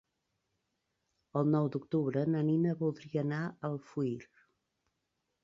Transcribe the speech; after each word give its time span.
El 1.41 1.51
nou 1.55 1.69
d'octubre 1.75 2.23
na 2.37 2.41
Nina 2.49 2.73
voldria 2.81 3.23
anar 3.27 3.43
a 3.47 3.57
Alfauir. 3.71 4.19